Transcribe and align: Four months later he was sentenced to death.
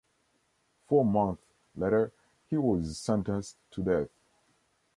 Four 0.87 1.05
months 1.05 1.43
later 1.75 2.11
he 2.49 2.57
was 2.57 2.97
sentenced 2.97 3.57
to 3.69 3.83
death. 3.83 4.09